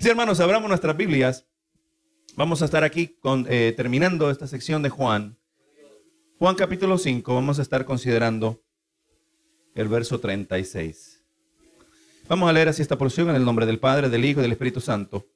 [0.00, 1.46] Sí, hermanos, abramos nuestras Biblias.
[2.34, 5.36] Vamos a estar aquí con, eh, terminando esta sección de Juan.
[6.38, 8.64] Juan capítulo 5, vamos a estar considerando
[9.74, 11.22] el verso 36.
[12.30, 14.52] Vamos a leer así esta porción en el nombre del Padre, del Hijo y del
[14.52, 15.28] Espíritu Santo.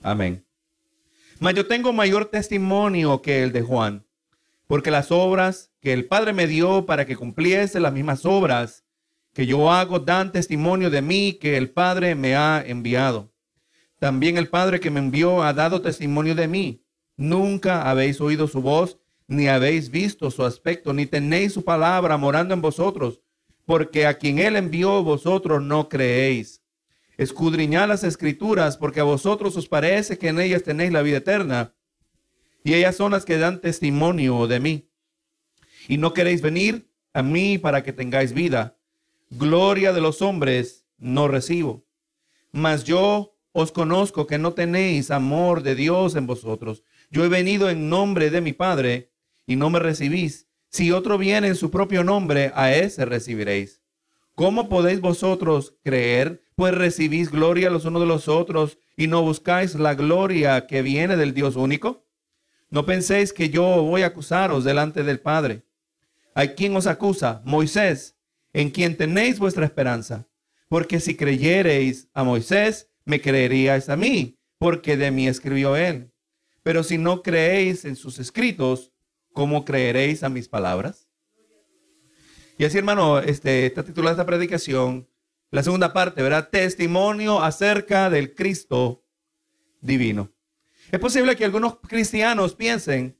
[0.00, 0.46] Amén.
[1.40, 4.06] Mas yo tengo mayor testimonio que el de Juan,
[4.68, 8.84] porque las obras que el Padre me dio para que cumpliese las mismas obras
[9.32, 13.32] que yo hago dan testimonio de mí que el Padre me ha enviado.
[13.98, 16.82] También el Padre que me envió ha dado testimonio de mí.
[17.16, 22.54] Nunca habéis oído su voz, ni habéis visto su aspecto, ni tenéis su palabra morando
[22.54, 23.20] en vosotros,
[23.64, 26.62] porque a quien él envió vosotros no creéis.
[27.16, 31.74] Escudriñad las escrituras, porque a vosotros os parece que en ellas tenéis la vida eterna,
[32.62, 34.90] y ellas son las que dan testimonio de mí.
[35.88, 38.76] Y no queréis venir a mí para que tengáis vida.
[39.30, 41.86] Gloria de los hombres no recibo.
[42.52, 46.82] Mas yo os conozco que no tenéis amor de Dios en vosotros.
[47.10, 49.08] Yo he venido en nombre de mi Padre
[49.46, 50.46] y no me recibís.
[50.68, 53.80] Si otro viene en su propio nombre, a ese recibiréis.
[54.34, 56.42] ¿Cómo podéis vosotros creer?
[56.54, 61.16] Pues recibís gloria los unos de los otros y no buscáis la gloria que viene
[61.16, 62.04] del Dios único.
[62.68, 65.62] No penséis que yo voy a acusaros delante del Padre.
[66.34, 67.40] ¿Hay quien os acusa?
[67.46, 68.16] Moisés,
[68.52, 70.26] en quien tenéis vuestra esperanza.
[70.68, 76.12] Porque si creyereis a Moisés, me creeríais a mí, porque de mí escribió él.
[76.62, 78.92] Pero si no creéis en sus escritos,
[79.32, 81.08] ¿cómo creeréis a mis palabras?
[82.58, 85.08] Y así, hermano, este, está titulada esta predicación,
[85.50, 86.48] la segunda parte, ¿verdad?
[86.50, 89.04] Testimonio acerca del Cristo
[89.80, 90.32] divino.
[90.90, 93.16] Es posible que algunos cristianos piensen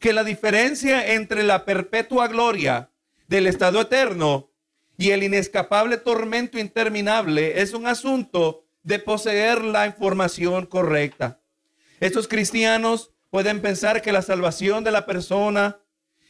[0.00, 2.90] que la diferencia entre la perpetua gloria
[3.28, 4.50] del estado eterno
[4.96, 11.38] y el inescapable tormento interminable es un asunto de poseer la información correcta.
[12.00, 15.76] Estos cristianos pueden pensar que la salvación de la persona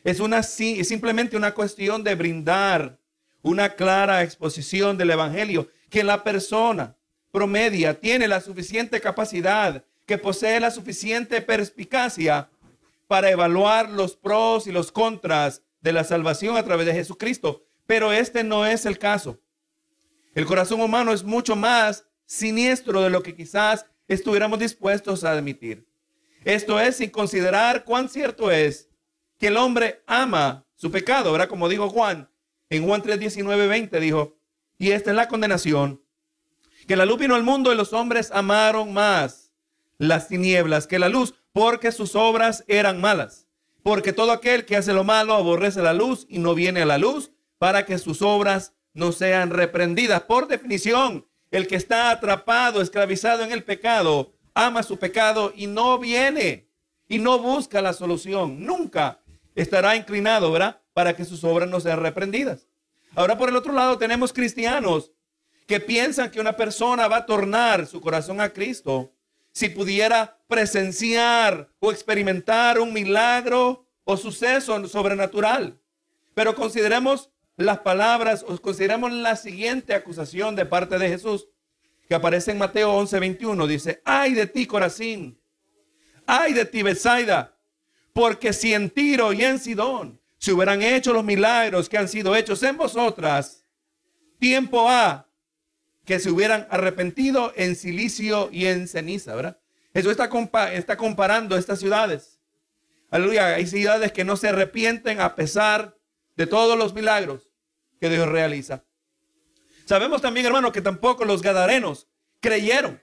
[0.02, 2.98] es, una, es simplemente una cuestión de brindar
[3.42, 6.96] una clara exposición del Evangelio, que la persona
[7.30, 12.50] promedia tiene la suficiente capacidad, que posee la suficiente perspicacia
[13.06, 17.62] para evaluar los pros y los contras de la salvación a través de Jesucristo.
[17.86, 19.38] Pero este no es el caso.
[20.34, 25.88] El corazón humano es mucho más siniestro de lo que quizás estuviéramos dispuestos a admitir.
[26.44, 28.88] Esto es sin considerar cuán cierto es
[29.38, 31.48] que el hombre ama su pecado, ¿verdad?
[31.48, 32.30] Como dijo Juan
[32.70, 34.36] en Juan 3, 19, 20, dijo,
[34.78, 36.02] y esta es la condenación,
[36.86, 39.52] que la luz vino al mundo y los hombres amaron más
[39.96, 43.46] las tinieblas que la luz, porque sus obras eran malas.
[43.82, 46.98] Porque todo aquel que hace lo malo aborrece la luz y no viene a la
[46.98, 50.22] luz para que sus obras no sean reprendidas.
[50.22, 55.98] Por definición, el que está atrapado, esclavizado en el pecado, ama su pecado y no
[55.98, 56.68] viene
[57.08, 58.64] y no busca la solución.
[58.64, 59.20] Nunca
[59.54, 60.80] estará inclinado, ¿verdad?
[60.92, 62.68] Para que sus obras no sean reprendidas.
[63.14, 65.12] Ahora por el otro lado tenemos cristianos
[65.66, 69.12] que piensan que una persona va a tornar su corazón a Cristo
[69.52, 75.78] si pudiera presenciar o experimentar un milagro o suceso sobrenatural.
[76.34, 81.48] Pero consideremos las palabras, o consideramos la siguiente acusación de parte de Jesús
[82.08, 83.66] que aparece en Mateo 11, 21.
[83.66, 85.38] Dice, ay de ti, Corazín,
[86.24, 87.56] ay de ti, Besaida,
[88.12, 92.36] porque si en Tiro y en Sidón se hubieran hecho los milagros que han sido
[92.36, 93.64] hechos en vosotras,
[94.38, 95.26] tiempo ha
[96.04, 99.58] que se hubieran arrepentido en silicio y en ceniza, ¿verdad?
[99.92, 100.30] Eso está,
[100.72, 102.38] está comparando estas ciudades.
[103.10, 105.98] Aleluya, hay ciudades que no se arrepienten a pesar
[106.36, 107.47] de todos los milagros
[108.00, 108.84] que Dios realiza.
[109.84, 112.08] Sabemos también, hermano, que tampoco los gadarenos
[112.40, 113.00] creyeron.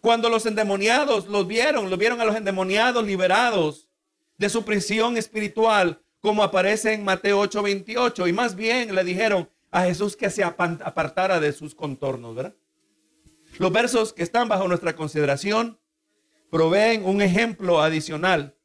[0.00, 3.88] Cuando los endemoniados los vieron, los vieron a los endemoniados liberados
[4.38, 9.82] de su prisión espiritual, como aparece en Mateo 8:28, y más bien le dijeron a
[9.82, 12.54] Jesús que se apartara de sus contornos, ¿verdad?
[13.58, 15.78] Los versos que están bajo nuestra consideración
[16.50, 18.56] proveen un ejemplo adicional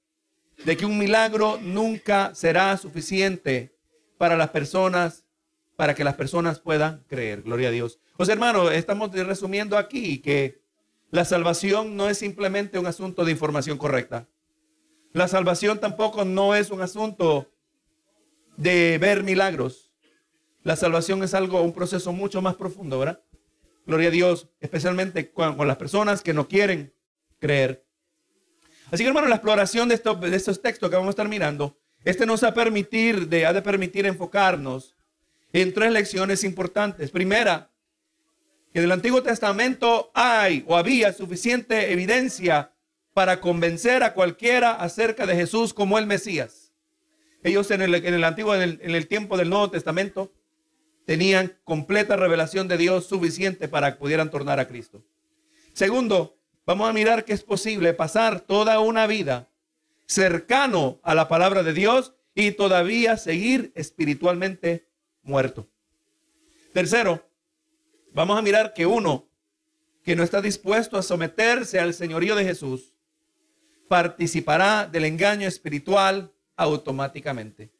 [0.63, 3.75] de que un milagro nunca será suficiente
[4.17, 5.24] para las personas
[5.75, 7.43] para que las personas puedan creer.
[7.43, 7.99] Gloria a Dios.
[8.17, 10.61] Pues hermano, estamos resumiendo aquí que
[11.11, 14.27] la salvación no es simplemente un asunto de información correcta.
[15.13, 17.51] La salvación tampoco no es un asunto
[18.57, 19.91] de ver milagros.
[20.63, 23.21] La salvación es algo, un proceso mucho más profundo, ¿verdad?
[23.85, 26.93] Gloria a Dios, especialmente con, las personas que no quieren
[27.39, 27.85] creer.
[28.91, 32.43] Así que hermano, la exploración de estos, textos que vamos a estar mirando, este nos
[32.43, 34.94] va a permitir, ha de permitir enfocarnos
[35.61, 37.11] en tres lecciones importantes.
[37.11, 37.71] Primera,
[38.73, 42.73] que en el Antiguo Testamento hay o había suficiente evidencia
[43.13, 46.73] para convencer a cualquiera acerca de Jesús como el Mesías.
[47.41, 50.33] Ellos en el, en el antiguo, en el, en el tiempo del Nuevo Testamento,
[51.05, 55.05] tenían completa revelación de Dios suficiente para que pudieran tornar a Cristo.
[55.71, 59.47] Segundo, vamos a mirar que es posible pasar toda una vida
[60.05, 64.84] cercano a la palabra de Dios y todavía seguir espiritualmente
[65.25, 65.67] muerto.
[66.73, 67.27] Tercero,
[68.13, 69.27] vamos a mirar que uno
[70.03, 72.93] que no está dispuesto a someterse al señorío de Jesús
[73.87, 77.71] participará del engaño espiritual automáticamente.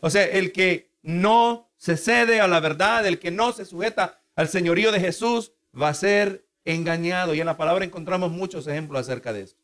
[0.00, 4.20] O sea, el que no se cede a la verdad, el que no se sujeta
[4.34, 7.34] al señorío de Jesús, va a ser engañado.
[7.34, 9.62] Y en la palabra encontramos muchos ejemplos acerca de esto.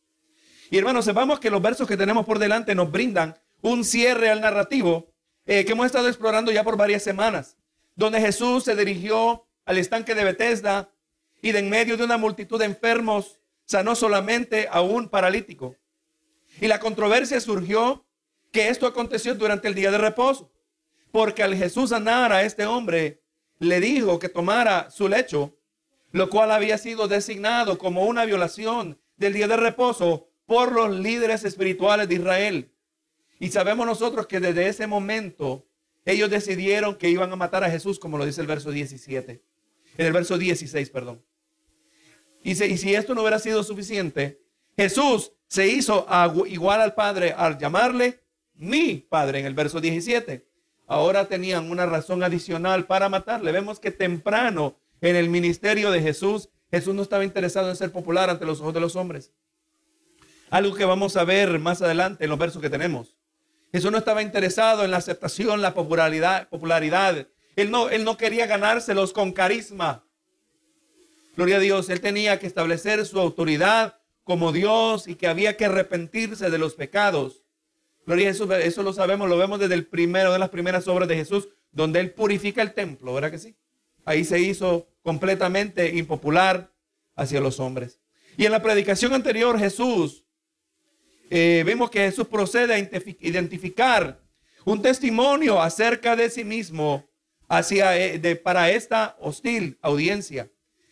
[0.69, 4.41] Y hermanos, sepamos que los versos que tenemos por delante nos brindan un cierre al
[4.41, 5.12] narrativo
[5.45, 7.57] eh, que hemos estado explorando ya por varias semanas,
[7.95, 10.89] donde Jesús se dirigió al estanque de Bethesda
[11.41, 15.75] y de en medio de una multitud de enfermos sanó solamente a un paralítico.
[16.61, 18.05] Y la controversia surgió
[18.51, 20.51] que esto aconteció durante el día de reposo,
[21.11, 23.21] porque al Jesús sanar a este hombre,
[23.59, 25.57] le dijo que tomara su lecho,
[26.11, 31.43] lo cual había sido designado como una violación del día de reposo por los líderes
[31.43, 32.72] espirituales de Israel.
[33.43, 35.67] Y sabemos nosotros que desde ese momento
[36.05, 39.43] ellos decidieron que iban a matar a Jesús, como lo dice el verso 17,
[39.97, 41.21] en el verso 16, perdón.
[42.41, 44.39] Y si, y si esto no hubiera sido suficiente,
[44.77, 46.07] Jesús se hizo
[46.47, 48.23] igual al Padre al llamarle
[48.53, 50.47] mi Padre en el verso 17.
[50.87, 53.51] Ahora tenían una razón adicional para matarle.
[53.51, 58.29] Vemos que temprano en el ministerio de Jesús, Jesús no estaba interesado en ser popular
[58.29, 59.33] ante los ojos de los hombres.
[60.49, 63.17] Algo que vamos a ver más adelante en los versos que tenemos.
[63.73, 66.47] Jesús no estaba interesado en la aceptación, la popularidad.
[66.47, 67.27] popularidad.
[67.55, 70.05] Él, no, él no quería ganárselos con carisma.
[71.35, 75.65] Gloria a Dios, él tenía que establecer su autoridad como Dios y que había que
[75.65, 77.41] arrepentirse de los pecados.
[78.05, 81.09] Gloria a Jesús, eso lo sabemos, lo vemos desde el primero de las primeras obras
[81.09, 83.55] de Jesús, donde él purifica el templo, ¿verdad que sí?
[84.05, 86.71] Ahí se hizo completamente impopular
[87.15, 87.99] hacia los hombres.
[88.37, 90.22] Y en la predicación anterior, Jesús,
[91.29, 92.79] eh, vemos que Jesús procede a
[93.19, 94.19] identificar
[94.65, 97.05] un testimonio acerca de sí mismo
[97.47, 100.51] hacia, eh, para esta hostil audiencia.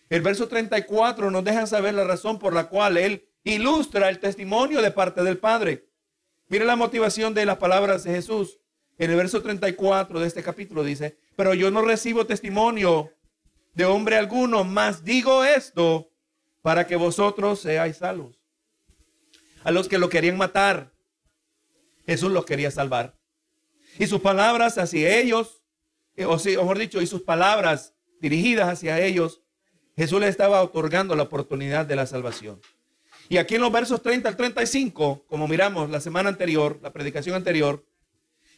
[0.09, 4.81] El verso 34 nos deja saber la razón por la cual él ilustra el testimonio
[4.81, 5.87] de parte del Padre.
[6.47, 8.59] Mire la motivación de las palabras de Jesús.
[8.97, 13.11] En el verso 34 de este capítulo dice, pero yo no recibo testimonio
[13.73, 16.11] de hombre alguno, más digo esto
[16.61, 18.40] para que vosotros seáis salvos.
[19.63, 20.91] A los que lo querían matar,
[22.05, 23.15] Jesús los quería salvar.
[23.99, 25.63] Y sus palabras hacia ellos,
[26.15, 29.41] eh, o, sí, mejor dicho, y sus palabras dirigidas hacia ellos,
[29.95, 32.61] Jesús le estaba otorgando la oportunidad de la salvación.
[33.29, 37.35] Y aquí en los versos 30 al 35, como miramos la semana anterior, la predicación
[37.35, 37.85] anterior,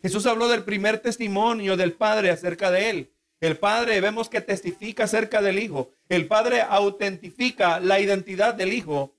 [0.01, 3.13] Jesús habló del primer testimonio del Padre acerca de él.
[3.39, 5.91] El Padre vemos que testifica acerca del Hijo.
[6.09, 9.12] El Padre autentifica la identidad del Hijo.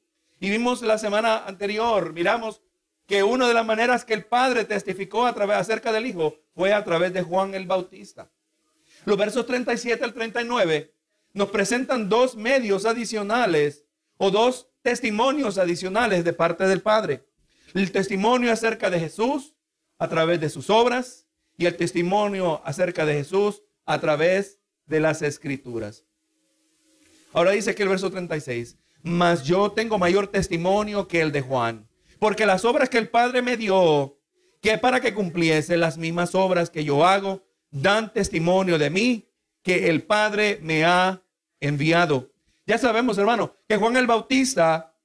[0.44, 2.60] Y vimos la semana anterior, miramos
[3.06, 6.74] que una de las maneras que el Padre testificó a través, acerca del Hijo fue
[6.74, 8.30] a través de Juan el Bautista.
[9.06, 10.92] Los versos 37 al 39
[11.32, 13.86] nos presentan dos medios adicionales
[14.18, 17.24] o dos testimonios adicionales de parte del Padre.
[17.72, 19.54] El testimonio acerca de Jesús
[19.96, 25.22] a través de sus obras y el testimonio acerca de Jesús a través de las
[25.22, 26.04] escrituras.
[27.32, 31.86] Ahora dice aquí el verso 36, mas yo tengo mayor testimonio que el de Juan,
[32.18, 34.18] porque las obras que el Padre me dio,
[34.62, 39.28] que para que cumpliese las mismas obras que yo hago, dan testimonio de mí,
[39.62, 41.22] que el Padre me ha
[41.60, 42.32] enviado.
[42.66, 44.96] Ya sabemos, hermano, que Juan el Bautista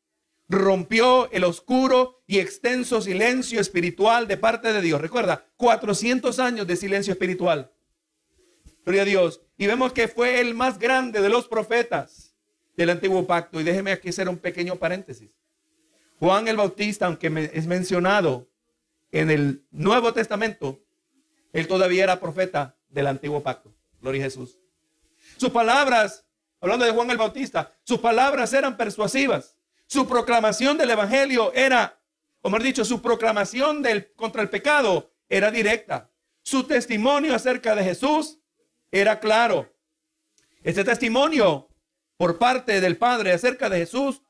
[0.47, 5.01] rompió el oscuro y extenso silencio espiritual de parte de Dios.
[5.01, 7.69] Recuerda, 400 años de silencio espiritual.
[8.85, 9.41] Gloria a Dios.
[9.57, 12.28] Y vemos que fue el más grande de los profetas
[12.79, 13.59] del antiguo pacto.
[13.59, 15.29] Y déjeme aquí hacer un pequeño paréntesis.
[16.17, 18.49] Juan el Bautista, aunque es mencionado
[19.11, 20.79] en el Nuevo Testamento,
[21.51, 23.73] él todavía era profeta del antiguo pacto.
[24.01, 24.57] Gloria a Jesús.
[25.35, 26.25] Sus palabras
[26.61, 29.57] hablando de Juan el Bautista, sus palabras eran persuasivas.
[29.85, 31.99] Su proclamación del Evangelio era,
[32.41, 36.09] como he dicho, su proclamación del, contra el pecado era directa.
[36.43, 38.39] Su testimonio acerca de Jesús
[38.91, 39.73] era claro.
[40.63, 41.68] Este testimonio
[42.19, 44.21] por parte del Padre acerca de Jesús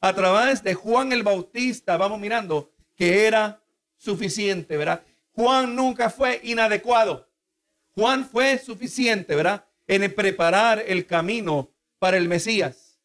[0.00, 3.60] a través de Juan el Bautista, vamos mirando que era
[3.96, 5.02] suficiente, ¿verdad?
[5.32, 7.28] Juan nunca fue inadecuado.
[7.96, 9.64] Juan fue suficiente, ¿verdad?
[9.88, 11.68] En preparar el camino
[11.98, 13.00] para el Mesías.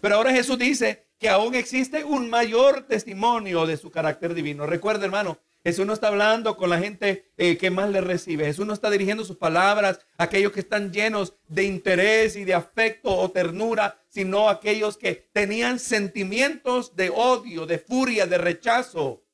[0.00, 4.66] Pero ahora Jesús dice que aún existe un mayor testimonio de su carácter divino.
[4.66, 8.44] Recuerda, hermano, Jesús no está hablando con la gente eh, que más le recibe.
[8.44, 12.54] Jesús no está dirigiendo sus palabras a aquellos que están llenos de interés y de
[12.54, 19.24] afecto o ternura, sino a aquellos que tenían sentimientos de odio, de furia, de rechazo,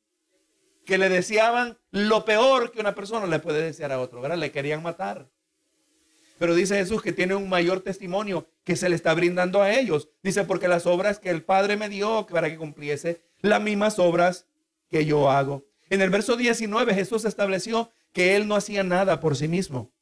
[0.85, 4.39] que le deseaban lo peor que una persona le puede desear a otro, ¿verdad?
[4.39, 5.29] Le querían matar.
[6.39, 10.09] Pero dice Jesús que tiene un mayor testimonio que se le está brindando a ellos.
[10.23, 14.47] Dice, porque las obras que el Padre me dio para que cumpliese, las mismas obras
[14.91, 15.65] que yo hago.
[15.91, 19.93] En el verso 19 Jesús estableció que él no hacía nada por sí mismo,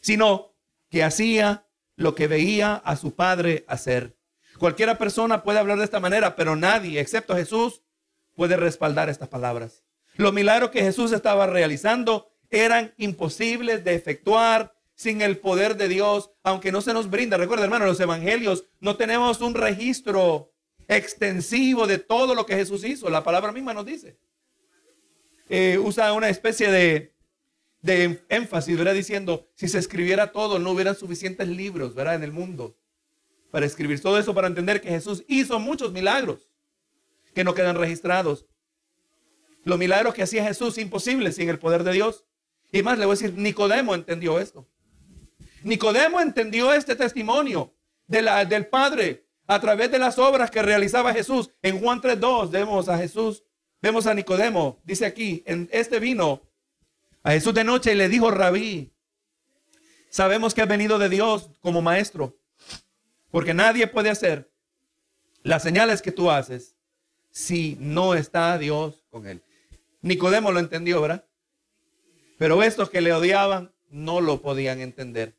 [0.00, 0.54] sino
[0.90, 4.16] que hacía lo que veía a su Padre hacer.
[4.58, 7.82] Cualquiera persona puede hablar de esta manera, pero nadie, excepto Jesús,
[8.34, 9.84] puede respaldar estas palabras.
[10.16, 16.32] Los milagros que Jesús estaba realizando eran imposibles de efectuar sin el poder de Dios,
[16.42, 17.36] aunque no se nos brinda.
[17.36, 20.52] Recuerda, hermano, los evangelios no tenemos un registro
[20.88, 23.08] extensivo de todo lo que Jesús hizo.
[23.08, 24.18] La palabra misma nos dice.
[25.48, 27.14] Eh, usa una especie de,
[27.82, 28.94] de énfasis, ¿verdad?
[28.94, 32.16] Diciendo, si se escribiera todo, no hubieran suficientes libros, ¿verdad?
[32.16, 32.76] En el mundo
[33.50, 36.48] para escribir todo eso, para entender que Jesús hizo muchos milagros
[37.34, 38.46] que no quedan registrados.
[39.64, 42.24] Los milagros que hacía Jesús imposibles sin el poder de Dios.
[42.72, 44.68] Y más le voy a decir, Nicodemo entendió esto.
[45.62, 47.74] Nicodemo entendió este testimonio
[48.06, 51.50] de la, del Padre a través de las obras que realizaba Jesús.
[51.62, 53.44] En Juan 3.2 vemos a Jesús,
[53.80, 56.42] vemos a Nicodemo, dice aquí, en este vino
[57.22, 58.92] a Jesús de noche y le dijo, rabí,
[60.10, 62.36] sabemos que ha venido de Dios como maestro,
[63.30, 64.50] porque nadie puede hacer
[65.42, 66.74] las señales que tú haces
[67.30, 69.42] si no está Dios con él.
[70.02, 71.24] Nicodemo lo entendió, ¿verdad?
[72.38, 75.36] Pero estos que le odiaban no lo podían entender.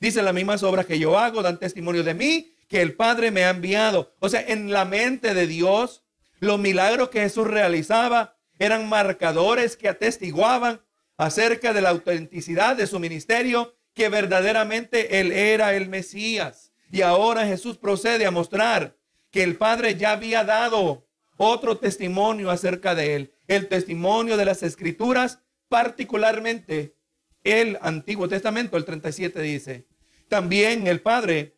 [0.00, 3.44] Dice las mismas obras que yo hago, dan testimonio de mí, que el Padre me
[3.44, 4.14] ha enviado.
[4.20, 6.04] O sea, en la mente de Dios,
[6.40, 10.80] los milagros que Jesús realizaba eran marcadores que atestiguaban
[11.16, 16.72] acerca de la autenticidad de su ministerio, que verdaderamente Él era el Mesías.
[16.90, 18.96] Y ahora Jesús procede a mostrar
[19.30, 24.62] que el Padre ya había dado otro testimonio acerca de Él, el testimonio de las
[24.62, 26.96] Escrituras, particularmente
[27.44, 29.86] el Antiguo Testamento, el 37 dice,
[30.28, 31.56] también el Padre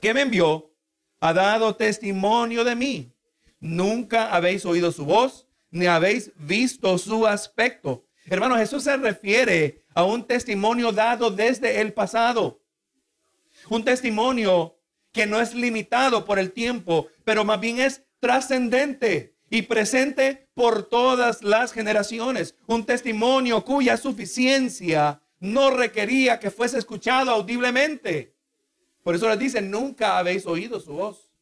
[0.00, 0.72] que me envió
[1.20, 3.13] ha dado testimonio de mí.
[3.64, 8.04] Nunca habéis oído su voz, ni habéis visto su aspecto.
[8.26, 12.60] Hermano, Jesús se refiere a un testimonio dado desde el pasado.
[13.70, 14.76] Un testimonio
[15.12, 20.86] que no es limitado por el tiempo, pero más bien es trascendente y presente por
[20.86, 22.56] todas las generaciones.
[22.66, 28.36] Un testimonio cuya suficiencia no requería que fuese escuchado audiblemente.
[29.02, 31.33] Por eso les dice, nunca habéis oído su voz.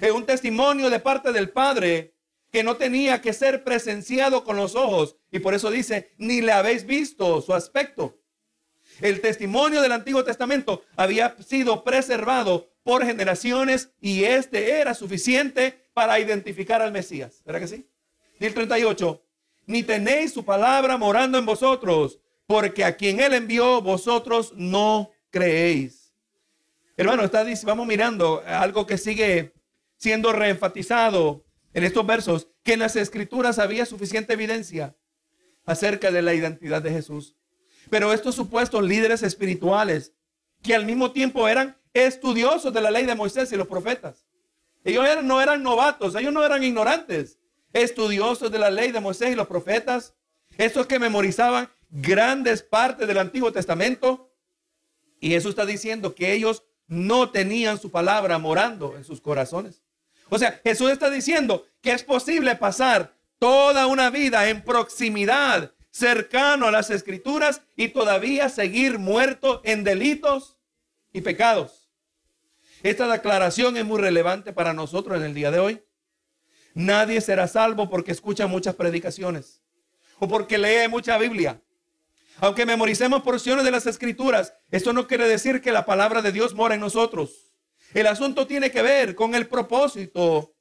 [0.00, 2.14] Es un testimonio de parte del Padre
[2.50, 5.16] que no tenía que ser presenciado con los ojos.
[5.30, 8.18] Y por eso dice, ni le habéis visto su aspecto.
[9.00, 16.18] El testimonio del Antiguo Testamento había sido preservado por generaciones y este era suficiente para
[16.18, 17.42] identificar al Mesías.
[17.44, 17.86] ¿Verdad que sí?
[18.38, 19.22] Y el 38,
[19.66, 26.12] ni tenéis su palabra morando en vosotros, porque a quien él envió vosotros no creéis.
[26.96, 29.54] Hermano, está, vamos mirando algo que sigue
[30.02, 31.44] siendo reenfatizado
[31.74, 34.96] en estos versos, que en las escrituras había suficiente evidencia
[35.64, 37.36] acerca de la identidad de Jesús.
[37.88, 40.12] Pero estos supuestos líderes espirituales,
[40.60, 44.26] que al mismo tiempo eran estudiosos de la ley de Moisés y los profetas,
[44.82, 47.38] ellos no eran novatos, ellos no eran ignorantes,
[47.72, 50.16] estudiosos de la ley de Moisés y los profetas,
[50.58, 54.34] estos que memorizaban grandes partes del Antiguo Testamento.
[55.20, 59.80] Y Jesús está diciendo que ellos no tenían su palabra morando en sus corazones.
[60.34, 66.68] O sea, Jesús está diciendo que es posible pasar toda una vida en proximidad, cercano
[66.68, 70.56] a las escrituras y todavía seguir muerto en delitos
[71.12, 71.90] y pecados.
[72.82, 75.82] Esta declaración es muy relevante para nosotros en el día de hoy.
[76.72, 79.60] Nadie será salvo porque escucha muchas predicaciones
[80.18, 81.60] o porque lee mucha Biblia.
[82.38, 86.54] Aunque memoricemos porciones de las escrituras, esto no quiere decir que la palabra de Dios
[86.54, 87.51] mora en nosotros.
[87.94, 90.54] El asunto tiene que ver con el propósito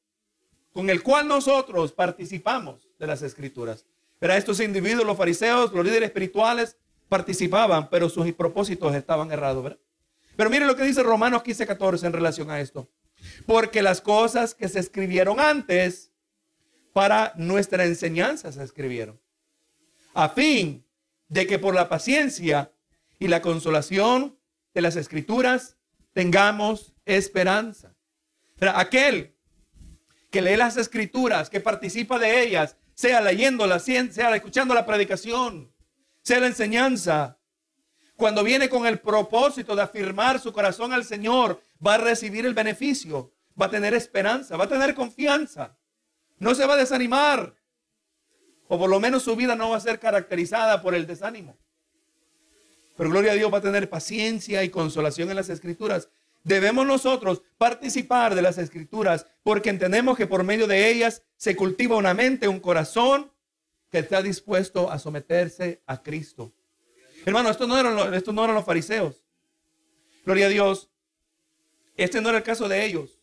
[0.74, 3.86] con el cual nosotros participamos de las escrituras.
[4.20, 6.78] Pero estos individuos, los fariseos, los líderes espirituales,
[7.10, 9.80] participaban, pero sus propósitos estaban errados, ¿verdad?
[10.38, 12.90] Pero mire lo que dice Romanos 15, 14 en relación a esto.
[13.46, 16.12] Porque las cosas que se escribieron antes
[16.94, 19.20] para nuestra enseñanza se escribieron.
[20.14, 20.86] A fin
[21.28, 22.72] de que por la paciencia
[23.20, 24.38] y la consolación
[24.74, 25.78] de las escrituras
[26.14, 27.96] tengamos esperanza.
[28.60, 29.36] aquel
[30.30, 35.74] que lee las escrituras, que participa de ellas, sea leyéndolas, sea escuchando la predicación,
[36.22, 37.40] sea la enseñanza,
[38.22, 42.54] cuando viene con el propósito de afirmar su corazón al Señor, va a recibir el
[42.54, 45.76] beneficio, va a tener esperanza, va a tener confianza,
[46.38, 47.56] no se va a desanimar,
[48.68, 51.58] o por lo menos su vida no va a ser caracterizada por el desánimo.
[52.98, 56.10] Pero gloria a Dios va a tener paciencia y consolación en las escrituras.
[56.44, 61.96] Debemos nosotros participar de las escrituras porque entendemos que por medio de ellas se cultiva
[61.96, 63.32] una mente, un corazón
[63.92, 66.54] que está dispuesto a someterse a Cristo.
[67.26, 69.24] Hermano, esto no eran, no eran los fariseos.
[70.26, 70.90] Gloria a Dios.
[71.96, 73.22] Este no era el caso de ellos.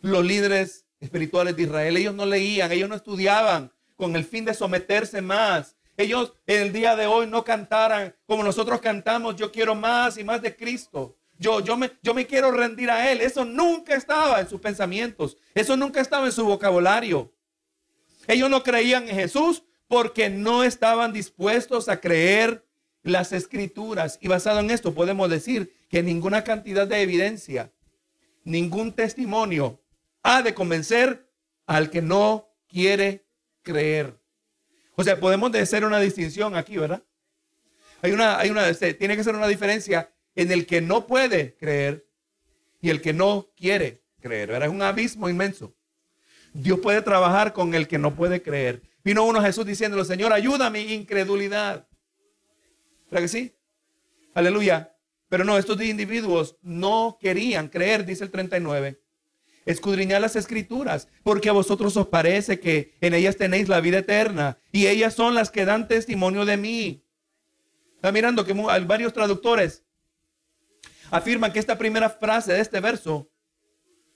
[0.00, 4.54] Los líderes espirituales de Israel, ellos no leían, ellos no estudiaban con el fin de
[4.54, 5.76] someterse más.
[6.00, 10.24] Ellos en el día de hoy no cantaran como nosotros cantamos, yo quiero más y
[10.24, 11.18] más de Cristo.
[11.38, 13.20] Yo, yo, me, yo me quiero rendir a Él.
[13.20, 15.36] Eso nunca estaba en sus pensamientos.
[15.54, 17.34] Eso nunca estaba en su vocabulario.
[18.26, 22.66] Ellos no creían en Jesús porque no estaban dispuestos a creer
[23.02, 24.18] las escrituras.
[24.22, 27.72] Y basado en esto podemos decir que ninguna cantidad de evidencia,
[28.44, 29.82] ningún testimonio
[30.22, 31.30] ha de convencer
[31.66, 33.26] al que no quiere
[33.62, 34.19] creer.
[34.96, 37.02] O sea, podemos hacer una distinción aquí, ¿verdad?
[38.02, 42.06] Hay una, hay una, tiene que ser una diferencia en el que no puede creer
[42.80, 44.50] y el que no quiere creer.
[44.50, 45.74] Es un abismo inmenso.
[46.52, 48.82] Dios puede trabajar con el que no puede creer.
[49.04, 51.88] Vino uno Jesús diciéndole, Señor, ayuda a mi incredulidad.
[53.10, 53.54] ¿Verdad que sí?
[54.34, 54.94] Aleluya.
[55.28, 58.99] Pero no, estos individuos no querían creer, dice el 39.
[59.70, 64.58] Escudriñar las escrituras, porque a vosotros os parece que en ellas tenéis la vida eterna
[64.72, 67.04] y ellas son las que dan testimonio de mí.
[67.94, 69.84] Está mirando que varios traductores
[71.12, 73.30] afirman que esta primera frase de este verso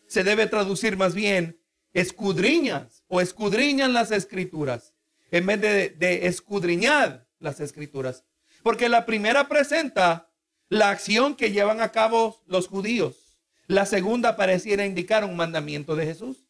[0.09, 1.61] se debe traducir más bien
[1.93, 4.93] escudriñas o escudriñan las escrituras
[5.31, 8.25] en vez de, de escudriñar las escrituras.
[8.65, 10.33] Porque la primera presenta
[10.69, 13.24] la acción que llevan a cabo los judíos.
[13.67, 16.45] La segunda pareciera indicar un mandamiento de Jesús.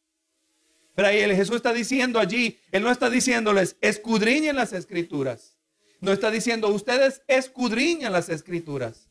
[0.94, 5.56] Pero ahí el Jesús está diciendo allí, Él no está diciéndoles, escudriñen las escrituras.
[6.00, 9.08] No está diciendo, ustedes escudriñan las escrituras.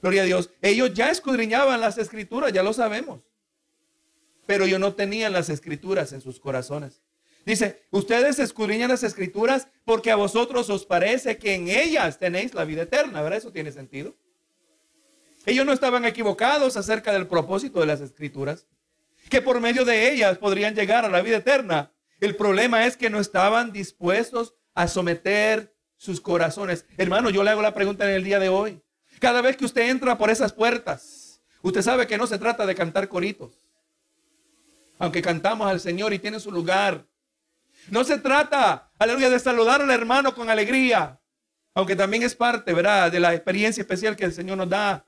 [0.00, 0.50] Gloria a Dios.
[0.62, 3.22] Ellos ya escudriñaban las escrituras, ya lo sabemos.
[4.46, 7.02] Pero ellos no tenían las escrituras en sus corazones.
[7.44, 12.64] Dice, ustedes escudriñan las escrituras porque a vosotros os parece que en ellas tenéis la
[12.64, 13.38] vida eterna, ¿verdad?
[13.38, 14.14] Eso tiene sentido.
[15.48, 18.66] Ellos no estaban equivocados acerca del propósito de las escrituras,
[19.30, 21.90] que por medio de ellas podrían llegar a la vida eterna.
[22.20, 26.84] El problema es que no estaban dispuestos a someter sus corazones.
[26.98, 28.82] Hermano, yo le hago la pregunta en el día de hoy.
[29.20, 32.74] Cada vez que usted entra por esas puertas, usted sabe que no se trata de
[32.74, 33.54] cantar coritos.
[34.98, 37.06] Aunque cantamos al Señor y tiene su lugar.
[37.88, 41.18] No se trata, aleluya, de saludar al hermano con alegría.
[41.72, 45.06] Aunque también es parte, ¿verdad?, de la experiencia especial que el Señor nos da.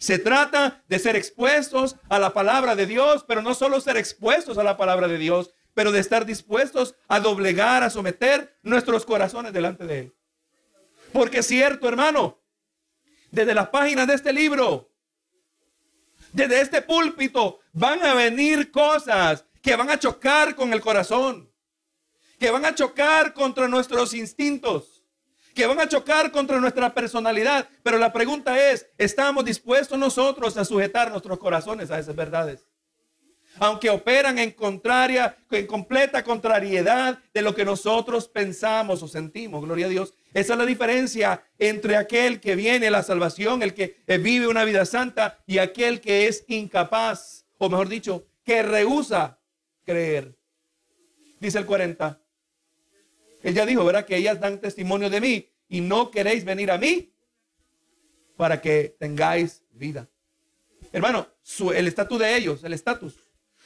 [0.00, 4.56] Se trata de ser expuestos a la palabra de Dios, pero no solo ser expuestos
[4.56, 9.52] a la palabra de Dios, pero de estar dispuestos a doblegar, a someter nuestros corazones
[9.52, 10.14] delante de Él.
[11.12, 12.40] Porque es cierto, hermano,
[13.30, 14.90] desde las páginas de este libro,
[16.32, 21.52] desde este púlpito, van a venir cosas que van a chocar con el corazón,
[22.38, 24.99] que van a chocar contra nuestros instintos,
[25.60, 27.68] que van a chocar contra nuestra personalidad.
[27.82, 32.66] Pero la pregunta es, ¿estamos dispuestos nosotros a sujetar nuestros corazones a esas verdades?
[33.58, 39.62] aunque operan en contraria, en completa contrariedad de lo que nosotros pensamos o sentimos.
[39.62, 40.14] Gloria a Dios.
[40.32, 44.64] Esa es la diferencia entre aquel que viene a la salvación, el que vive una
[44.64, 49.38] vida santa, y aquel que es incapaz, o mejor dicho, que rehúsa
[49.84, 50.34] creer.
[51.38, 52.18] Dice el 40.
[53.42, 54.06] Él ya dijo, ¿verdad?
[54.06, 57.14] Que ellas dan testimonio de mí y no queréis venir a mí
[58.36, 60.10] para que tengáis vida.
[60.92, 61.28] Hermano,
[61.74, 63.14] el estatus de ellos, el estatus,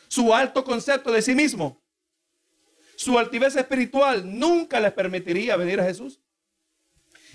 [0.06, 1.82] su alto concepto de sí mismo,
[2.94, 6.20] su altivez espiritual nunca les permitiría venir a Jesús.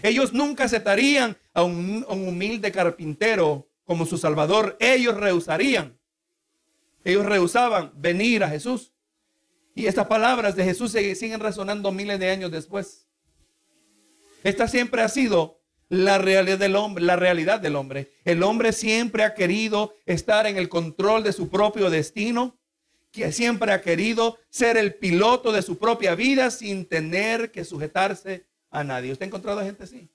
[0.04, 4.78] Ellos nunca aceptarían a un, humilde carpintero como su Salvador.
[4.80, 6.00] Ellos rehusarían.
[7.04, 8.94] Ellos rehusaban venir a Jesús.
[9.76, 13.09] Y estas palabras de Jesús siguen resonando miles de años después.
[14.44, 18.12] Esta siempre ha sido la realidad del hombre, la realidad del hombre.
[18.24, 22.58] El hombre siempre ha querido estar en el control de su propio destino,
[23.12, 28.46] que siempre ha querido ser el piloto de su propia vida sin tener que sujetarse
[28.70, 29.12] a nadie.
[29.12, 30.10] ¿Usted ha encontrado gente así?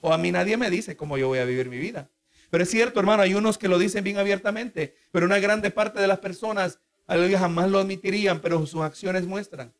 [0.00, 2.10] O a mí nadie me dice cómo yo voy a vivir mi vida.
[2.50, 6.00] Pero es cierto, hermano, hay unos que lo dicen bien abiertamente, pero una grande parte
[6.00, 9.72] de las personas, aleluya, jamás lo admitirían, pero sus acciones muestran.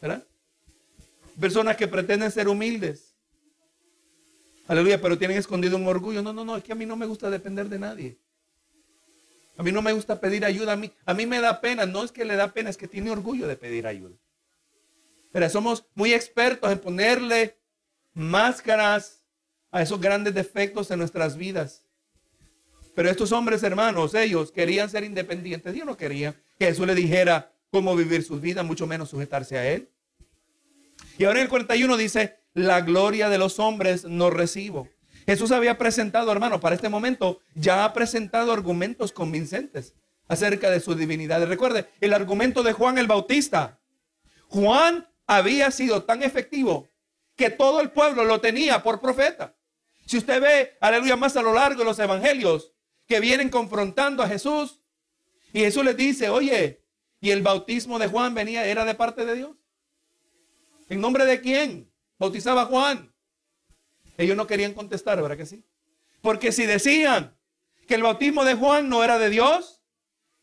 [0.00, 0.26] ¿Verdad?
[1.40, 3.14] Personas que pretenden ser humildes.
[4.68, 6.22] Aleluya, pero tienen escondido un orgullo.
[6.22, 8.18] No, no, no, es que a mí no me gusta depender de nadie.
[9.56, 10.72] A mí no me gusta pedir ayuda.
[10.72, 11.86] A mí, a mí me da pena.
[11.86, 14.14] No es que le da pena, es que tiene orgullo de pedir ayuda.
[15.32, 17.56] Pero somos muy expertos en ponerle
[18.12, 19.24] máscaras
[19.70, 21.84] a esos grandes defectos en nuestras vidas.
[22.94, 25.72] Pero estos hombres hermanos, ellos querían ser independientes.
[25.72, 29.66] Dios no quería que Jesús le dijera cómo vivir sus vidas, mucho menos sujetarse a
[29.70, 29.88] Él.
[31.18, 34.88] Y ahora en el 41 dice, la gloria de los hombres no recibo.
[35.26, 39.94] Jesús había presentado, hermano, para este momento, ya ha presentado argumentos convincentes
[40.28, 41.44] acerca de su divinidad.
[41.46, 43.80] Recuerde, el argumento de Juan el Bautista.
[44.48, 46.88] Juan había sido tan efectivo
[47.36, 49.56] que todo el pueblo lo tenía por profeta.
[50.06, 52.72] Si usted ve, aleluya, más a lo largo de los evangelios
[53.06, 54.80] que vienen confrontando a Jesús,
[55.52, 56.84] y Jesús les dice, oye,
[57.20, 59.59] ¿y el bautismo de Juan venía, era de parte de Dios?
[60.90, 61.90] ¿En nombre de quién?
[62.18, 63.14] Bautizaba a Juan.
[64.18, 65.64] Ellos no querían contestar, ¿verdad que sí?
[66.20, 67.34] Porque si decían
[67.86, 69.80] que el bautismo de Juan no era de Dios,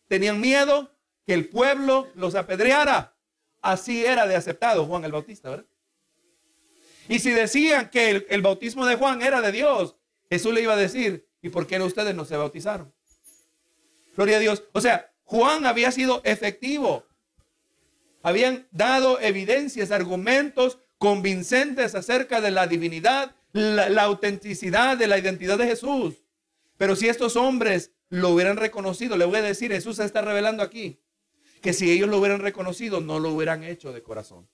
[0.07, 3.15] tenían miedo que el pueblo los apedreara.
[3.61, 5.65] Así era de aceptado Juan el Bautista, ¿verdad?
[7.09, 9.97] Y si decían que el, bautismo de Juan era de Dios,
[10.29, 12.93] Jesús le iba a decir, ¿y por qué ustedes no se bautizaron?
[14.15, 14.63] Gloria a Dios.
[14.73, 17.05] O sea, Juan había sido efectivo.
[18.27, 25.65] Habían dado evidencias, argumentos convincentes acerca de la divinidad, la, autenticidad de la identidad de
[25.65, 26.15] Jesús.
[26.75, 30.61] Pero si estos hombres lo hubieran reconocido, le voy a decir, Jesús se está revelando
[30.61, 30.99] aquí,
[31.61, 34.45] que si ellos lo hubieran reconocido, no lo hubieran hecho de corazón.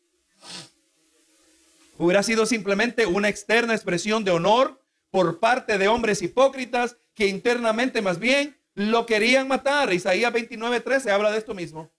[1.97, 8.03] Hubiera sido simplemente una externa expresión de honor por parte de hombres hipócritas que internamente
[8.03, 9.91] más bien lo querían matar.
[9.91, 11.91] Isaías 29:13 habla de esto mismo.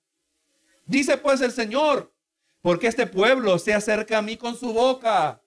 [0.86, 2.12] Dice pues el Señor,
[2.60, 5.40] porque este pueblo se acerca a mí con su boca.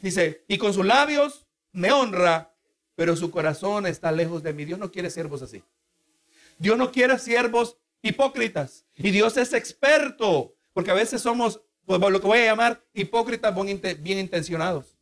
[0.00, 2.54] Dice, y con sus labios me honra,
[2.94, 4.64] pero su corazón está lejos de mí.
[4.64, 5.62] Dios no quiere siervos así.
[6.58, 8.86] Dios no quiere siervos hipócritas.
[8.94, 13.54] Y Dios es experto, porque a veces somos pues, lo que voy a llamar hipócritas
[14.02, 14.95] bien intencionados.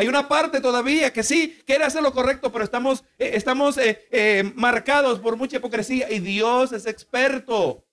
[0.00, 4.08] Hay una parte todavía que sí quiere hacer lo correcto, pero estamos, eh, estamos eh,
[4.10, 7.84] eh, marcados por mucha hipocresía y Dios es experto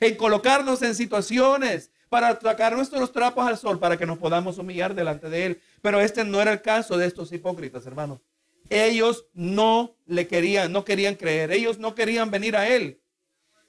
[0.00, 4.94] en colocarnos en situaciones para sacar nuestros trapos al sol para que nos podamos humillar
[4.94, 5.60] delante de Él.
[5.80, 8.20] Pero este no era el caso de estos hipócritas, hermanos.
[8.68, 13.00] Ellos no le querían, no querían creer, ellos no querían venir a Él.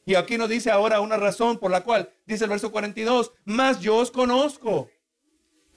[0.05, 3.79] Y aquí nos dice ahora una razón por la cual, dice el verso 42, más
[3.79, 4.89] yo os conozco,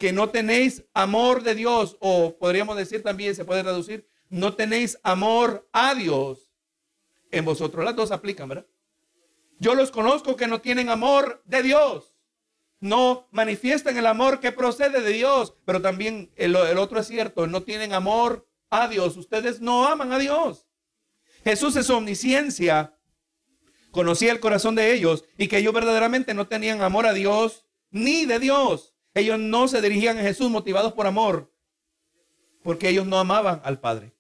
[0.05, 4.99] que no tenéis amor de Dios, o podríamos decir también, se puede reducir, no tenéis
[5.03, 6.53] amor a Dios
[7.31, 7.83] en vosotros.
[7.83, 8.67] Las dos aplican, ¿verdad?
[9.59, 12.19] Yo los conozco que no tienen amor de Dios.
[12.81, 17.47] No manifiestan el amor que procede de Dios, pero también el, el otro es cierto,
[17.47, 19.17] no tienen amor a Dios.
[19.17, 20.67] Ustedes no aman a Dios.
[21.45, 22.95] Jesús es omnisciencia
[23.91, 28.27] conocía el corazón de ellos y que ellos verdaderamente no tenían amor a Dios ni
[28.27, 28.94] de Dios.
[29.15, 31.53] Ellos no se dirigían a Jesús motivados por amor,
[32.63, 34.13] porque ellos no amaban al Padre.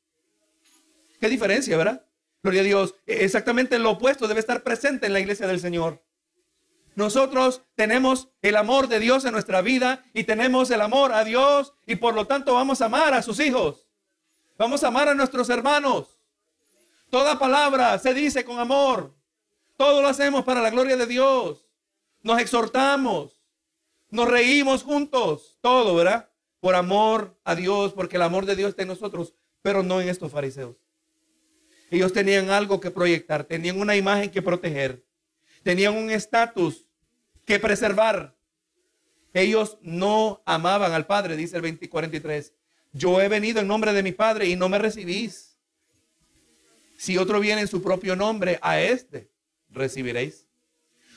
[1.20, 2.07] Qué diferencia, ¿verdad?
[2.42, 2.94] Gloria a Dios.
[3.07, 6.04] E, exactamente lo opuesto debe estar presente en la iglesia del Señor.
[6.94, 11.74] Nosotros tenemos el amor de Dios en nuestra vida y tenemos el amor a Dios
[11.87, 13.88] y por lo tanto vamos a amar a sus hijos.
[14.57, 16.20] Vamos a amar a nuestros hermanos.
[17.11, 19.12] Toda palabra se dice con amor.
[19.76, 21.66] Todo lo hacemos para la gloria de Dios.
[22.22, 23.34] Nos exhortamos.
[24.14, 25.59] Nos reímos juntos.
[25.61, 26.31] Todo, ¿verdad?
[26.61, 30.09] Por amor a Dios, porque el amor de Dios está en nosotros, pero no en
[30.09, 30.77] estos fariseos.
[31.90, 35.05] Ellos tenían algo que proyectar, tenían una imagen que proteger,
[35.64, 36.87] tenían un estatus
[37.44, 38.37] que preservar.
[39.33, 42.55] Ellos no amaban al Padre, dice el 2043.
[42.92, 45.59] Yo he venido en nombre de mi Padre y no me recibís.
[46.96, 49.29] Si otro viene en su propio nombre, a este
[49.70, 50.46] recibiréis.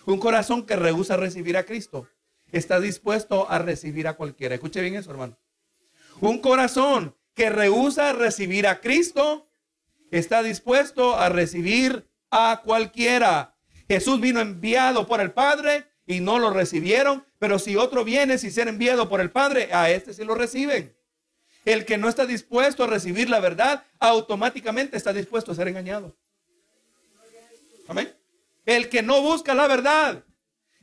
[0.08, 2.08] Un corazón que rehúsa recibir a Cristo
[2.52, 4.56] está dispuesto a recibir a cualquiera.
[4.56, 5.38] Escuche bien eso, hermano.
[6.20, 9.48] Un corazón que rehúsa recibir a Cristo
[10.12, 13.56] está dispuesto a recibir a cualquiera.
[13.88, 18.52] Jesús vino enviado por el Padre y no lo recibieron, pero si otro viene sin
[18.52, 20.96] ser enviado por el Padre, a este sí lo reciben.
[21.66, 26.18] El que no está dispuesto a recibir la verdad, automáticamente está dispuesto a ser engañado.
[27.88, 28.14] Amén.
[28.66, 30.24] El que no busca la verdad,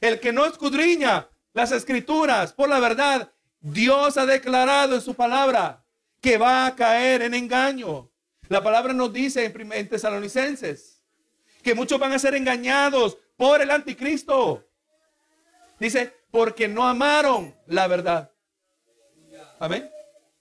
[0.01, 5.83] el que no escudriña las escrituras por la verdad, Dios ha declarado en su palabra
[6.21, 8.11] que va a caer en engaño.
[8.49, 11.03] La palabra nos dice en, en Tesalonicenses
[11.63, 14.63] que muchos van a ser engañados por el anticristo.
[15.81, 18.31] Dice, porque no amaron la verdad.
[19.59, 19.89] Amén.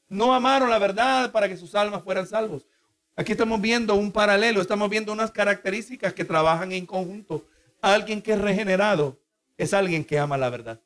[0.10, 2.68] No amaron la verdad para que sus almas fueran salvos.
[3.16, 7.46] Aquí estamos viendo un paralelo, estamos viendo unas características que trabajan en conjunto.
[7.82, 9.20] Alguien que es regenerado
[9.58, 10.80] es alguien que ama la verdad.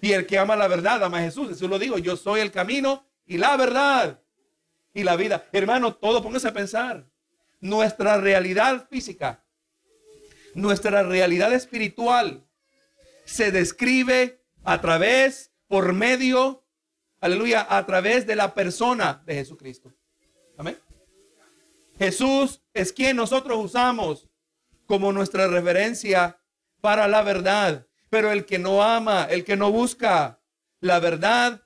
[0.00, 1.50] Y el que ama la verdad ama a Jesús.
[1.50, 4.20] Eso lo digo, yo soy el camino y la verdad
[4.92, 5.46] y la vida.
[5.52, 7.06] Hermano, todo póngase a pensar.
[7.60, 9.44] Nuestra realidad física,
[10.54, 12.46] nuestra realidad espiritual
[13.24, 16.64] se describe a través, por medio,
[17.20, 19.92] aleluya, a través de la persona de Jesucristo.
[20.56, 20.78] Amén.
[21.98, 24.28] Jesús es quien nosotros usamos
[24.86, 26.38] como nuestra referencia
[26.80, 27.86] para la verdad.
[28.14, 30.38] Pero el que no ama, el que no busca
[30.78, 31.62] la verdad,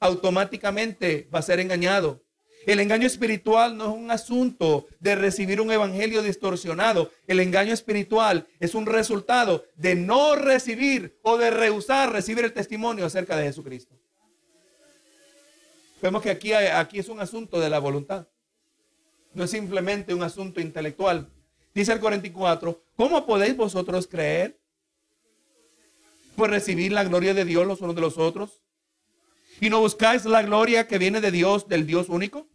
[0.00, 2.24] automáticamente va a ser engañado.
[2.64, 7.10] El engaño espiritual no es un asunto de recibir un evangelio distorsionado.
[7.26, 13.04] El engaño espiritual es un resultado de no recibir o de rehusar recibir el testimonio
[13.04, 13.94] acerca de Jesucristo.
[16.00, 18.26] Vemos que aquí, aquí es un asunto de la voluntad.
[19.34, 21.28] No es simplemente un asunto intelectual.
[21.74, 24.61] Dice el 44, ¿cómo podéis vosotros creer?
[26.36, 28.62] Pues recibir la gloria de Dios los unos de los otros.
[29.60, 32.48] ¿Y no buscáis la gloria que viene de Dios, del Dios único?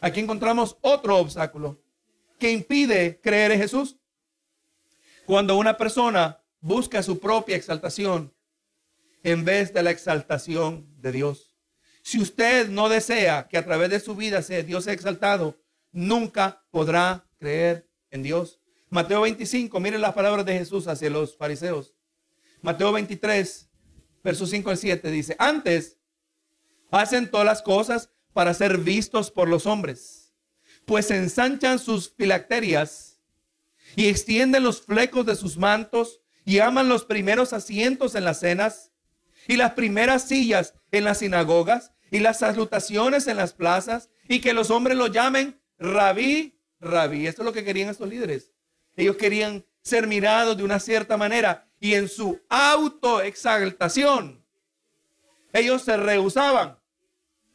[0.00, 1.82] Aquí encontramos otro obstáculo
[2.38, 3.98] que impide creer en Jesús.
[5.26, 8.32] Cuando una persona busca su propia exaltación
[9.22, 11.56] en vez de la exaltación de Dios.
[12.02, 15.58] Si usted no desea que a través de su vida sea Dios exaltado,
[15.92, 18.60] nunca podrá creer en Dios.
[18.88, 21.97] Mateo 25, miren las palabras de Jesús hacia los fariseos.
[22.62, 23.68] Mateo 23,
[24.24, 25.96] versos 5 al 7 dice, antes
[26.90, 30.34] hacen todas las cosas para ser vistos por los hombres,
[30.84, 33.20] pues ensanchan sus filacterias
[33.96, 38.92] y extienden los flecos de sus mantos y aman los primeros asientos en las cenas
[39.46, 44.52] y las primeras sillas en las sinagogas y las salutaciones en las plazas y que
[44.52, 47.26] los hombres lo llamen rabí, rabí.
[47.26, 48.52] Esto es lo que querían estos líderes.
[48.96, 54.38] Ellos querían ser mirados de una cierta manera y en su autoexaltación
[55.52, 56.78] ellos se rehusaban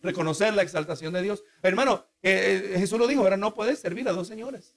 [0.02, 1.44] reconocer la exaltación de Dios.
[1.62, 4.76] Hermano, eh, eh, Jesús lo dijo, ahora no puedes servir a dos señores.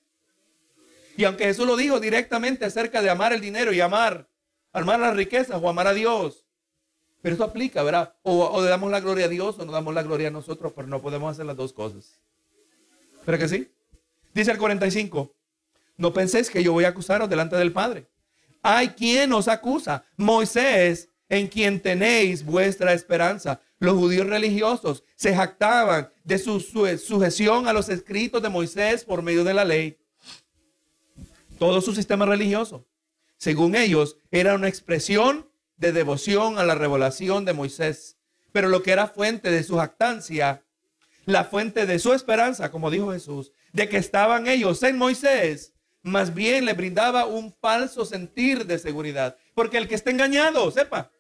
[1.17, 4.29] Y aunque Jesús lo dijo directamente acerca de amar el dinero y amar,
[4.73, 6.45] amar las riquezas o amar a Dios,
[7.23, 8.15] pero esto aplica, ¿verdad?
[8.23, 10.73] O, o le damos la gloria a Dios o no damos la gloria a nosotros,
[10.77, 12.21] pero no podemos hacer las dos cosas.
[13.25, 13.73] ¿Pero que sí?
[14.35, 15.35] Dice el 45,
[15.97, 18.07] no penséis que yo voy a acusaros delante del Padre.
[18.63, 23.61] Hay quien os acusa, Moisés, en quien tenéis vuestra esperanza.
[23.79, 29.45] Los judíos religiosos se jactaban de su, sujeción a los escritos de Moisés por medio
[29.45, 29.99] de la ley.
[31.59, 32.87] Todo su sistema religioso,
[33.37, 38.17] según ellos, era una expresión de devoción a la revelación de Moisés.
[38.53, 40.65] Pero lo que era fuente de su jactancia,
[41.27, 45.75] la fuente de su esperanza, como dijo Jesús, de que estaban ellos en Moisés,
[46.07, 49.37] más bien le brindaba un falso sentir de seguridad.
[49.55, 51.11] Porque el que está engañado, sepa,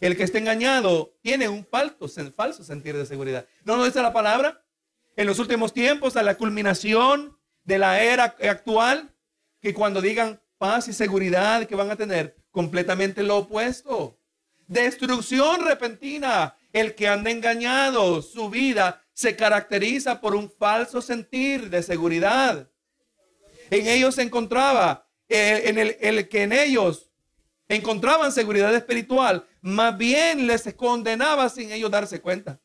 [0.00, 3.46] el que está engañado tiene un falso, falso sentir de seguridad.
[3.64, 4.62] ¿No nos dice la palabra?
[5.16, 9.12] En los últimos tiempos, a la culminación de la era actual,
[9.60, 14.20] que cuando digan paz y seguridad que van a tener, completamente lo opuesto.
[14.68, 16.56] Destrucción repentina.
[16.72, 22.69] El que anda engañado, su vida se caracteriza por un falso sentir de seguridad.
[23.70, 27.10] En ellos se encontraba, eh, en el, el que en ellos
[27.68, 32.60] encontraban seguridad espiritual, más bien les condenaba sin ellos darse cuenta.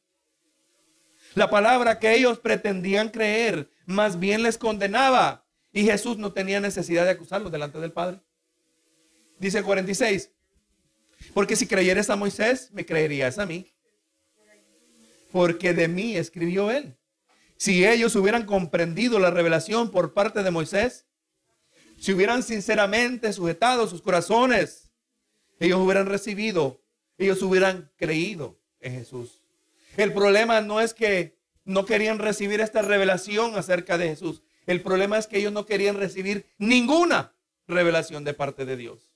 [1.36, 5.46] La palabra que ellos pretendían creer, más bien les condenaba.
[5.72, 8.22] Y Jesús no tenía necesidad de acusarlos delante del Padre.
[9.38, 10.32] Dice el 46,
[11.34, 13.74] porque si creyeres a Moisés, me creerías a mí.
[15.32, 16.98] Porque de mí escribió él.
[17.58, 21.06] Si ellos hubieran comprendido la revelación por parte de Moisés,
[22.00, 24.92] si hubieran sinceramente sujetado sus corazones,
[25.60, 26.82] ellos hubieran recibido
[27.18, 29.42] ellos hubieran creído en Jesús.
[29.98, 34.42] El problema no es que no querían recibir esta revelación acerca de Jesús.
[34.68, 37.34] El problema es que ellos no querían recibir ninguna
[37.68, 39.10] revelación de parte de Dios.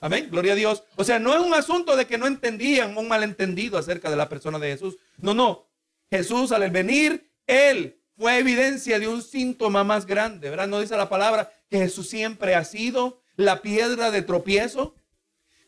[0.00, 0.84] Amén, gloria a Dios.
[0.96, 4.28] O sea, no es un asunto de que no entendían un malentendido acerca de la
[4.28, 4.96] persona de Jesús.
[5.18, 5.66] No, no.
[6.10, 10.68] Jesús al venir, Él fue evidencia de un síntoma más grande, ¿verdad?
[10.68, 14.94] No dice la palabra que Jesús siempre ha sido la piedra de tropiezo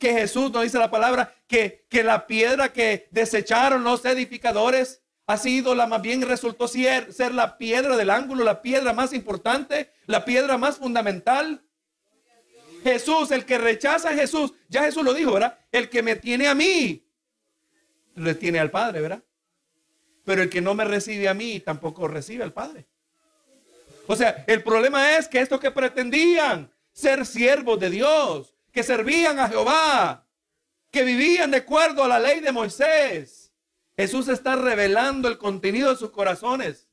[0.03, 5.37] que Jesús, no dice la palabra, que, que la piedra que desecharon los edificadores ha
[5.37, 9.93] sido la más bien resultó ser, ser la piedra del ángulo, la piedra más importante,
[10.07, 11.65] la piedra más fundamental.
[12.83, 15.57] Jesús, el que rechaza a Jesús, ya Jesús lo dijo, ¿verdad?
[15.71, 17.07] El que me tiene a mí,
[18.17, 19.23] le tiene al Padre, ¿verdad?
[20.25, 22.87] Pero el que no me recibe a mí, tampoco recibe al Padre.
[24.07, 29.39] O sea, el problema es que estos que pretendían ser siervos de Dios, que servían
[29.39, 30.27] a Jehová,
[30.91, 33.53] que vivían de acuerdo a la ley de Moisés,
[33.97, 36.89] Jesús está revelando el contenido de sus corazones,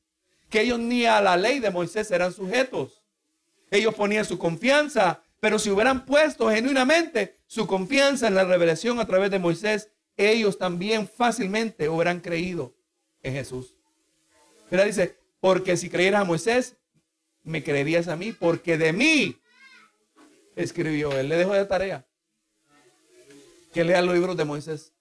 [0.48, 3.02] que ellos ni a la ley de Moisés eran sujetos.
[3.70, 9.06] Ellos ponían su confianza, pero si hubieran puesto genuinamente su confianza en la revelación a
[9.06, 12.74] través de Moisés, ellos también fácilmente hubieran creído
[13.22, 13.74] en Jesús.
[14.68, 16.76] Pero dice, porque si creyeras a Moisés,
[17.42, 19.36] me creerías a mí, porque de mí
[20.56, 21.28] escribió él.
[21.28, 22.06] Le dejo de tarea
[23.72, 24.92] que lea los libros de Moisés.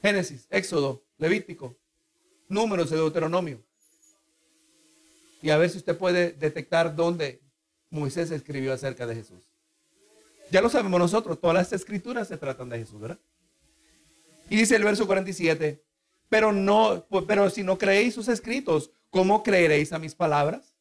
[0.00, 1.76] Génesis, Éxodo, Levítico,
[2.48, 3.62] Números de Deuteronomio.
[5.40, 7.40] Y a ver si usted puede detectar dónde
[7.90, 9.48] Moisés escribió acerca de Jesús.
[10.50, 13.18] Ya lo sabemos nosotros, todas las escrituras se tratan de Jesús, ¿verdad?
[14.50, 15.82] Y dice el verso 47,
[16.32, 20.74] pero no, pero si no creéis sus escritos, ¿cómo creeréis a mis palabras?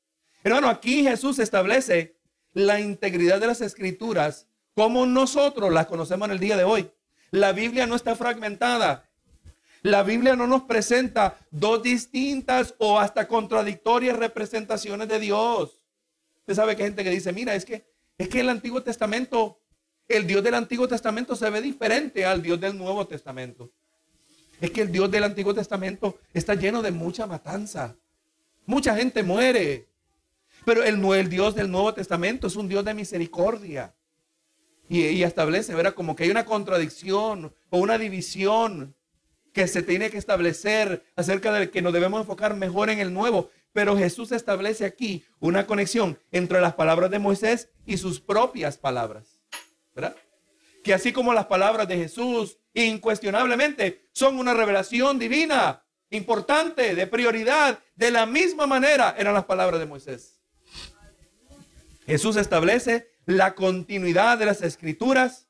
[0.46, 2.16] Hermano, aquí Jesús establece
[2.54, 6.90] la integridad de las escrituras como nosotros las conocemos en el día de hoy.
[7.32, 9.10] La Biblia no está fragmentada.
[9.82, 15.82] La Biblia no nos presenta dos distintas o hasta contradictorias representaciones de Dios.
[16.40, 17.84] Usted sabe que hay gente que dice, mira, es que
[18.18, 19.60] es que el Antiguo Testamento,
[20.08, 23.70] el Dios del Antiguo Testamento se ve diferente al Dios del Nuevo Testamento.
[24.62, 27.95] Es que el Dios del Antiguo Testamento está lleno de mucha matanza.
[28.67, 29.88] Mucha gente muere.
[30.63, 33.95] Pero el, Dios del Nuevo Testamento es un Dios de misericordia.
[34.88, 35.95] Y, y establece, ¿verdad?
[35.95, 38.95] Como que hay una contradicción o una división
[39.52, 43.50] que se tiene que establecer acerca de que nos debemos enfocar mejor en el nuevo.
[43.74, 49.39] Pero Jesús establece aquí una conexión entre las palabras de Moisés y sus propias palabras.
[49.95, 50.15] ¿Verdad?
[50.84, 57.80] Que así como las palabras de Jesús incuestionablemente son una revelación divina, importante, de prioridad,
[57.96, 60.42] de la misma manera eran las palabras de Moisés.
[62.06, 65.48] Jesús establece la continuidad de las escrituras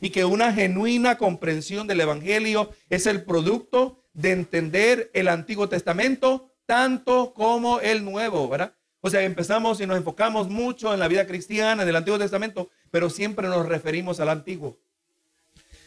[0.00, 6.52] y que una genuina comprensión del Evangelio es el producto de entender el Antiguo Testamento
[6.66, 8.74] tanto como el Nuevo, ¿verdad?
[9.00, 12.68] O sea, empezamos y nos enfocamos mucho en la vida cristiana, en el Antiguo Testamento,
[12.90, 14.80] pero siempre nos referimos al Antiguo.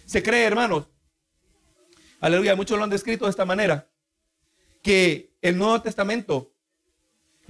[0.06, 0.88] Se cree, hermanos,
[2.20, 3.88] aleluya, muchos lo han descrito de esta manera,
[4.82, 6.52] que el Nuevo Testamento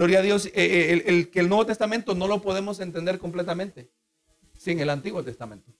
[0.01, 3.91] Gloria a Dios, eh, eh, el, que el Nuevo Testamento no lo podemos entender completamente
[4.57, 5.71] sin el Antiguo Testamento.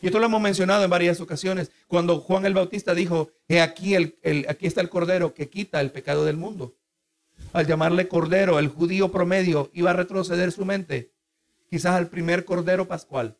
[0.00, 1.70] Y esto lo hemos mencionado en varias ocasiones.
[1.88, 4.16] Cuando Juan el Bautista dijo, He aquí, el,
[4.48, 6.76] aquí está el Cordero que quita el pecado del mundo.
[7.52, 11.12] Al llamarle Cordero, el judío promedio iba a retroceder su mente,
[11.68, 13.36] quizás al primer Cordero Pascual.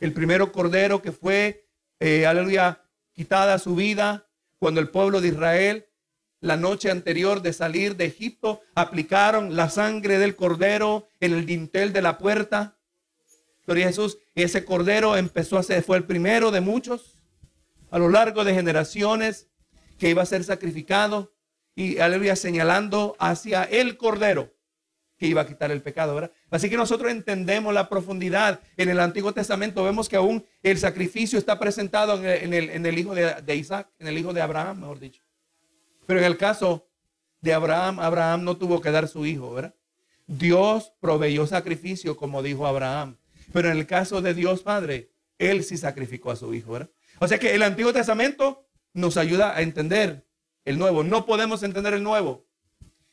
[0.00, 1.66] El primero Cordero que fue,
[2.00, 2.82] eh, aleluya,
[3.12, 5.88] quitada su vida cuando el pueblo de Israel
[6.40, 11.92] la noche anterior de salir de Egipto, aplicaron la sangre del cordero en el dintel
[11.92, 12.76] de la puerta.
[13.66, 14.18] Gloria a Jesús.
[14.34, 17.14] Ese cordero empezó a ser, fue el primero de muchos
[17.90, 19.48] a lo largo de generaciones
[19.98, 21.32] que iba a ser sacrificado
[21.74, 24.52] y aleluya señalando hacia el cordero
[25.18, 26.30] que iba a quitar el pecado, ¿verdad?
[26.50, 28.60] Así que nosotros entendemos la profundidad.
[28.76, 33.34] En el Antiguo Testamento vemos que aún el sacrificio está presentado en el, hijo de,
[33.42, 35.22] de Isaac, en el hijo de Abraham, mejor dicho.
[36.06, 36.88] Pero en el caso
[37.40, 39.74] de Abraham, Abraham no tuvo que dar su hijo, ¿verdad?
[40.26, 43.16] Dios proveyó sacrificio, como dijo Abraham.
[43.52, 46.90] Pero en el caso de Dios Padre, Él sí sacrificó a su hijo, ¿verdad?
[47.18, 50.24] O sea que el Antiguo Testamento nos ayuda a entender
[50.64, 51.02] el Nuevo.
[51.02, 52.47] No podemos entender el Nuevo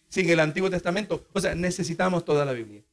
[0.09, 1.27] sin el Antiguo Testamento.
[1.33, 2.83] O sea, necesitamos toda la Biblia.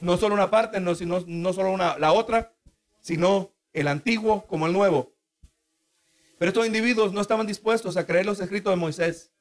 [0.00, 2.54] No solo una parte, no, sino, no solo una, la otra,
[3.00, 5.14] sino el Antiguo como el Nuevo.
[6.38, 9.32] Pero estos individuos no estaban dispuestos a creer los escritos de Moisés.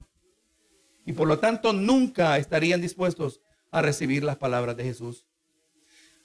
[1.05, 3.41] Y por lo tanto nunca estarían dispuestos
[3.71, 5.25] a recibir las palabras de Jesús.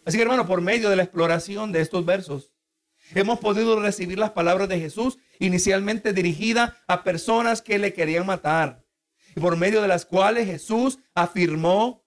[0.04, 2.52] Así que hermano, por medio de la exploración de estos versos,
[3.14, 8.84] hemos podido recibir las palabras de Jesús inicialmente dirigidas a personas que le querían matar.
[9.40, 12.04] Por medio de las cuales Jesús afirmó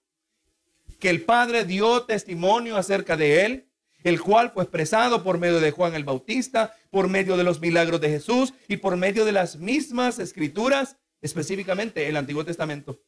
[1.00, 3.70] que el Padre dio testimonio acerca de él
[4.04, 8.00] el cual fue expresado por medio de Juan el Bautista, por medio de los milagros
[8.02, 13.00] de Jesús y por medio de las mismas escrituras, específicamente el Antiguo Testamento.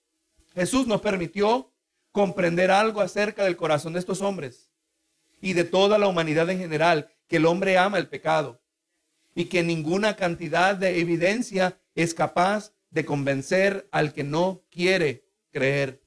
[0.54, 1.70] Jesús nos permitió
[2.12, 4.72] comprender algo acerca del corazón de estos hombres
[5.42, 8.62] y de toda la humanidad en general, que el hombre ama el pecado
[9.34, 16.02] y que ninguna cantidad de evidencia es capaz de convencer al que no quiere creer.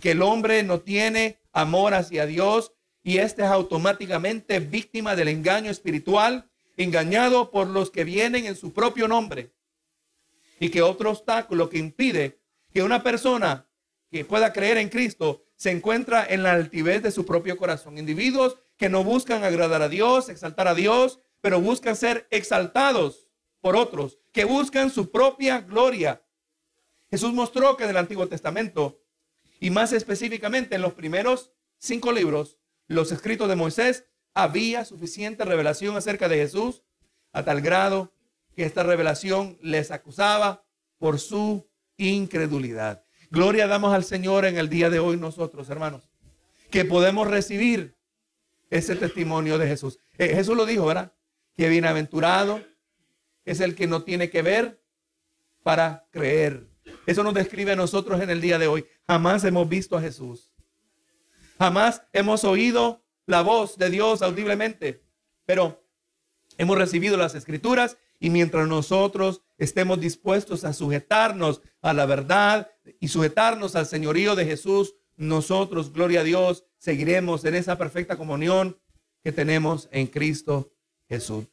[0.00, 2.72] Que el hombre no tiene amor hacia Dios
[3.04, 8.72] y este es automáticamente víctima del engaño espiritual, engañado por los que vienen en su
[8.72, 9.52] propio nombre.
[10.58, 12.40] Y que otro obstáculo que impide
[12.72, 13.68] que una persona
[14.10, 17.98] que pueda creer en Cristo se encuentra en la altivez de su propio corazón.
[17.98, 23.29] Individuos que no buscan agradar a Dios, exaltar a Dios, pero buscan ser exaltados
[23.60, 26.22] por otros, que buscan su propia gloria.
[27.10, 29.02] Jesús mostró que en el Antiguo Testamento,
[29.58, 35.96] y más específicamente en los primeros cinco libros, los escritos de Moisés, había suficiente revelación
[35.96, 36.82] acerca de Jesús,
[37.32, 38.12] a tal grado
[38.54, 40.64] que esta revelación les acusaba
[40.98, 43.04] por su incredulidad.
[43.30, 46.10] Gloria damos al Señor en el día de hoy nosotros, hermanos,
[46.70, 47.96] que podemos recibir
[48.70, 49.98] ese testimonio de Jesús.
[50.18, 51.12] Eh, Jesús lo dijo, ¿verdad?
[51.56, 52.64] Que bienaventurado
[53.50, 54.80] es el que no tiene que ver
[55.64, 56.68] para creer.
[57.04, 58.86] Eso nos describe a nosotros en el día de hoy.
[59.08, 60.52] Jamás hemos visto a Jesús.
[61.58, 65.02] Jamás hemos oído la voz de Dios audiblemente.
[65.46, 65.84] Pero
[66.58, 72.70] hemos recibido las escrituras y mientras nosotros estemos dispuestos a sujetarnos a la verdad
[73.00, 78.78] y sujetarnos al señorío de Jesús, nosotros, gloria a Dios, seguiremos en esa perfecta comunión
[79.24, 80.72] que tenemos en Cristo
[81.08, 81.46] Jesús.